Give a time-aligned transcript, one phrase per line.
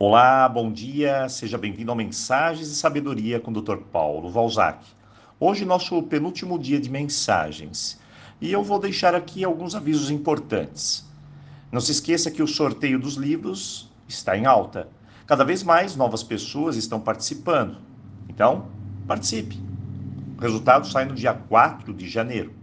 [0.00, 3.78] Olá, bom dia, seja bem-vindo ao Mensagens e Sabedoria com o Dr.
[3.78, 4.86] Paulo Valzac.
[5.40, 7.98] Hoje, nosso penúltimo dia de mensagens
[8.40, 11.04] e eu vou deixar aqui alguns avisos importantes.
[11.72, 14.88] Não se esqueça que o sorteio dos livros está em alta.
[15.26, 17.78] Cada vez mais novas pessoas estão participando.
[18.28, 18.68] Então,
[19.04, 19.60] participe.
[20.38, 22.54] O resultado sai no dia 4 de janeiro.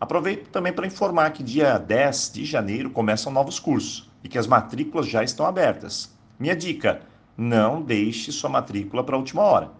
[0.00, 4.46] Aproveito também para informar que dia 10 de janeiro começam novos cursos e que as
[4.46, 6.18] matrículas já estão abertas.
[6.40, 7.02] Minha dica:
[7.36, 9.70] não deixe sua matrícula para a última hora,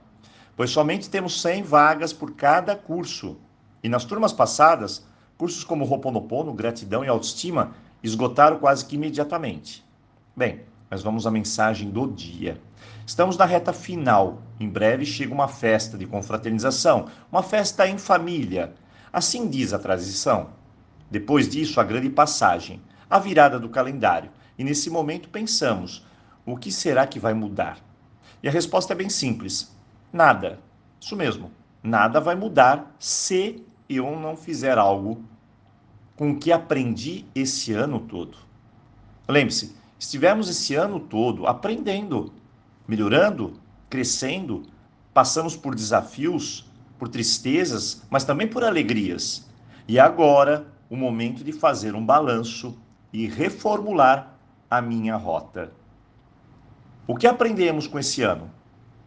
[0.55, 3.39] pois somente temos 100 vagas por cada curso.
[3.83, 5.07] E nas turmas passadas,
[5.39, 9.83] cursos como Roponopono, Gratidão e Autoestima esgotaram quase que imediatamente.
[10.37, 10.61] Bem,
[10.91, 12.61] mas vamos à mensagem do dia.
[13.07, 14.43] Estamos na reta final.
[14.61, 18.75] Em breve chega uma festa de confraternização, uma festa em família.
[19.11, 20.51] Assim diz a tradição.
[21.11, 24.31] Depois disso, a grande passagem, a virada do calendário.
[24.59, 26.07] E nesse momento pensamos:
[26.53, 27.79] o que será que vai mudar?
[28.43, 29.75] E a resposta é bem simples:
[30.13, 30.59] nada.
[31.01, 31.51] Isso mesmo,
[31.83, 35.25] nada vai mudar se eu não fizer algo
[36.17, 38.37] com o que aprendi esse ano todo.
[39.29, 42.33] Lembre-se, estivemos esse ano todo aprendendo,
[42.87, 43.55] melhorando,
[43.89, 44.65] crescendo,
[45.15, 49.49] passamos por desafios, por tristezas, mas também por alegrias.
[49.89, 52.79] E agora, o momento de fazer um balanço
[53.13, 54.35] e reformular
[54.71, 55.73] a minha rota.
[57.07, 58.51] O que aprendemos com esse ano?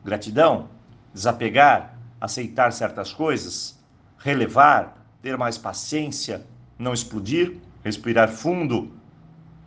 [0.03, 0.69] Gratidão?
[1.13, 1.97] Desapegar?
[2.19, 3.79] Aceitar certas coisas?
[4.17, 4.97] Relevar?
[5.21, 6.45] Ter mais paciência?
[6.77, 7.57] Não explodir?
[7.83, 8.91] Respirar fundo?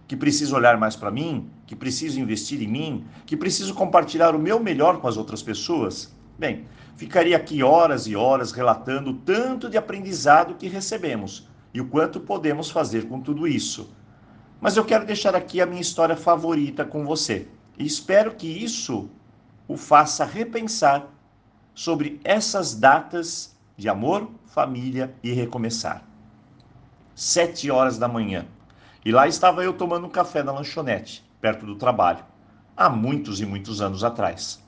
[0.07, 1.51] Que preciso olhar mais para mim?
[1.67, 3.07] Que preciso investir em mim?
[3.25, 6.15] Que preciso compartilhar o meu melhor com as outras pessoas?
[6.39, 6.67] Bem,
[6.97, 12.21] ficaria aqui horas e horas relatando o tanto de aprendizado que recebemos e o quanto
[12.21, 13.91] podemos fazer com tudo isso.
[14.61, 17.49] Mas eu quero deixar aqui a minha história favorita com você.
[17.79, 19.11] E espero que isso
[19.69, 21.09] o faça repensar
[21.75, 26.03] sobre essas datas de amor, família e recomeçar.
[27.15, 28.47] Sete horas da manhã.
[29.05, 32.25] E lá estava eu tomando um café na lanchonete, perto do trabalho,
[32.75, 34.63] há muitos e muitos anos atrás.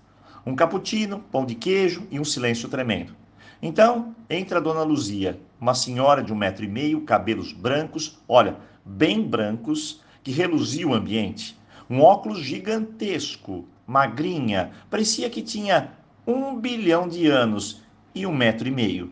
[0.44, 3.16] Um cappuccino, pão de queijo e um silêncio tremendo.
[3.60, 8.56] Então, entra a dona Luzia, uma senhora de um metro e meio, cabelos brancos, olha,
[8.84, 11.57] bem brancos, que reluzia o ambiente
[11.88, 15.92] um óculos gigantesco, magrinha, parecia que tinha
[16.26, 17.82] um bilhão de anos
[18.14, 19.10] e um metro e meio.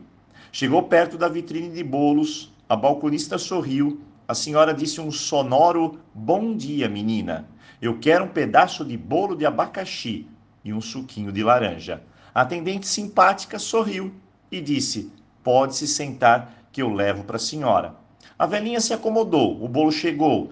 [0.52, 6.54] Chegou perto da vitrine de bolos, a balconista sorriu, a senhora disse um sonoro bom
[6.56, 7.48] dia, menina.
[7.80, 10.26] Eu quero um pedaço de bolo de abacaxi
[10.64, 12.02] e um suquinho de laranja.
[12.34, 14.12] A atendente simpática sorriu
[14.50, 15.12] e disse:
[15.42, 17.94] Pode se sentar que eu levo para a senhora.
[18.38, 20.50] A velhinha se acomodou, o bolo chegou.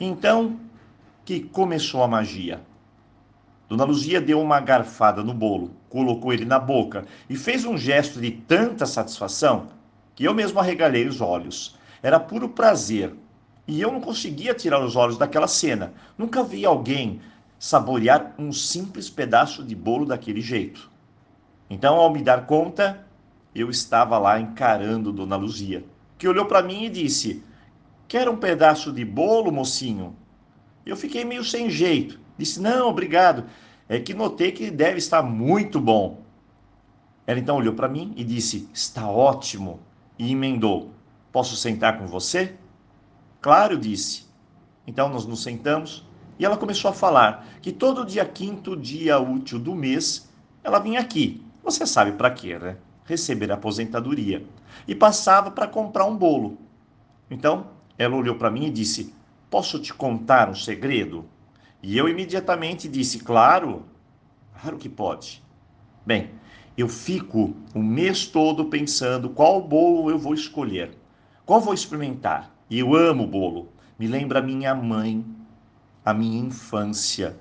[0.00, 0.58] Então
[1.24, 2.60] que começou a magia.
[3.68, 8.20] Dona Luzia deu uma garfada no bolo, colocou ele na boca e fez um gesto
[8.20, 9.68] de tanta satisfação
[10.14, 11.78] que eu mesmo arregalei os olhos.
[12.02, 13.14] Era puro prazer.
[13.66, 15.94] E eu não conseguia tirar os olhos daquela cena.
[16.18, 17.20] Nunca vi alguém
[17.58, 20.90] saborear um simples pedaço de bolo daquele jeito.
[21.70, 23.06] Então, ao me dar conta,
[23.54, 25.84] eu estava lá encarando Dona Luzia,
[26.18, 27.42] que olhou para mim e disse:
[28.08, 30.14] Quer um pedaço de bolo, mocinho?
[30.84, 32.18] Eu fiquei meio sem jeito.
[32.36, 33.44] Disse: Não, obrigado.
[33.88, 36.22] É que notei que deve estar muito bom.
[37.26, 39.80] Ela então olhou para mim e disse: Está ótimo.
[40.18, 40.90] E emendou:
[41.30, 42.54] Posso sentar com você?
[43.40, 44.26] Claro, disse.
[44.86, 46.06] Então nós nos sentamos
[46.38, 50.28] e ela começou a falar que todo dia quinto, dia útil do mês,
[50.64, 51.44] ela vinha aqui.
[51.62, 52.76] Você sabe para quê, né?
[53.04, 54.44] Receber a aposentadoria.
[54.86, 56.58] E passava para comprar um bolo.
[57.30, 59.14] Então ela olhou para mim e disse:
[59.52, 61.26] Posso te contar um segredo?
[61.82, 63.84] E eu imediatamente disse: Claro,
[64.58, 65.44] claro que pode.
[66.06, 66.30] Bem,
[66.74, 70.96] eu fico o mês todo pensando qual bolo eu vou escolher,
[71.44, 72.50] qual vou experimentar.
[72.70, 73.68] E eu amo bolo,
[73.98, 75.22] me lembra a minha mãe,
[76.02, 77.38] a minha infância.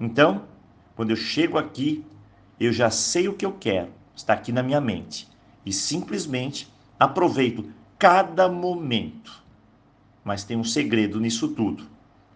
[0.00, 0.46] Então,
[0.94, 2.02] quando eu chego aqui,
[2.58, 5.28] eu já sei o que eu quero, está aqui na minha mente.
[5.66, 9.44] E simplesmente aproveito cada momento
[10.26, 11.86] mas tem um segredo nisso tudo.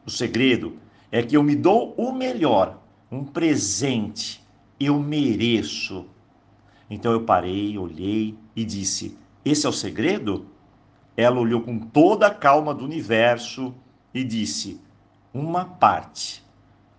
[0.06, 0.76] O segredo
[1.10, 2.78] é que eu me dou o melhor,
[3.10, 4.40] um presente.
[4.78, 6.06] Eu mereço.
[6.88, 10.46] Então eu parei, olhei e disse: Esse é o segredo?
[11.16, 13.75] Ela olhou com toda a calma do universo
[14.14, 14.81] e disse:
[15.34, 16.44] Uma parte.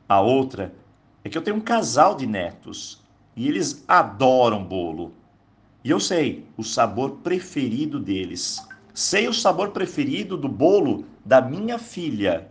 [0.10, 0.76] A outra
[1.24, 3.02] é que eu tenho um casal de netos
[3.34, 5.14] e eles adoram bolo.
[5.86, 8.68] E eu sei o sabor preferido deles.
[8.94, 12.50] Sei o sabor preferido do bolo da minha filha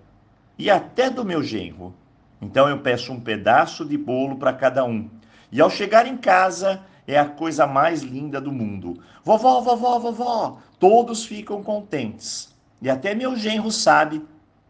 [0.59, 1.95] e até do meu genro.
[2.41, 5.11] Então eu peço um pedaço de bolo para cada um.
[5.53, 9.03] E ao chegar em casa, é a coisa mais linda do mundo.
[9.25, 12.55] Vovó, vovó, vovó, todos ficam contentes.
[12.81, 14.25] E até meu genro sabe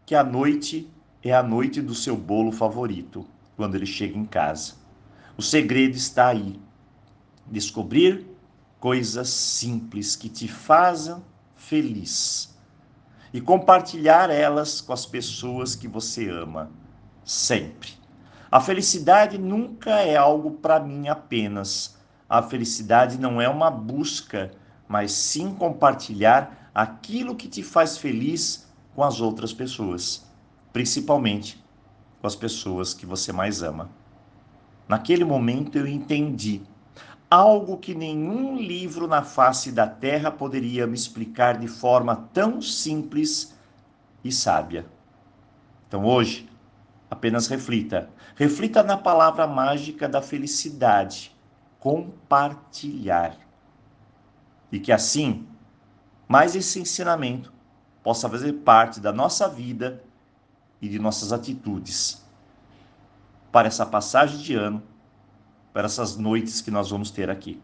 [0.05, 0.89] que a noite
[1.23, 3.25] é a noite do seu bolo favorito,
[3.55, 4.73] quando ele chega em casa.
[5.37, 6.59] O segredo está aí.
[7.45, 8.25] Descobrir
[8.79, 11.21] coisas simples que te fazem
[11.71, 12.53] feliz
[13.33, 16.69] e compartilhar elas com as pessoas que você ama,
[17.23, 17.91] sempre.
[18.51, 21.95] A felicidade nunca é algo para mim apenas.
[22.27, 24.51] A felicidade não é uma busca,
[24.85, 30.25] mas sim compartilhar aquilo que te faz feliz com as outras pessoas,
[30.73, 31.63] principalmente
[32.19, 33.89] com as pessoas que você mais ama.
[34.89, 36.61] Naquele momento eu entendi
[37.31, 43.55] algo que nenhum livro na face da terra poderia me explicar de forma tão simples
[44.21, 44.85] e sábia.
[45.87, 46.49] Então hoje,
[47.09, 48.09] apenas reflita.
[48.35, 51.33] Reflita na palavra mágica da felicidade,
[51.79, 53.37] compartilhar.
[54.69, 55.47] E que assim,
[56.27, 57.53] mais esse ensinamento
[58.03, 60.03] possa fazer parte da nossa vida
[60.81, 62.25] e de nossas atitudes
[63.53, 64.90] para essa passagem de ano
[65.73, 67.61] para essas noites que nós vamos ter aqui.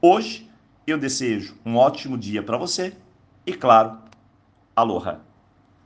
[0.00, 0.50] Hoje
[0.86, 2.96] eu desejo um ótimo dia para você
[3.46, 3.98] e, claro,
[4.74, 5.29] aloha!